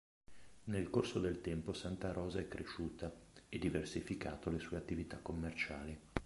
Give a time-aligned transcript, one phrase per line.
[0.63, 3.13] Nel corso del tempo, Santa Rosa è cresciuta
[3.47, 5.95] e diversificato le sue attività commerciali.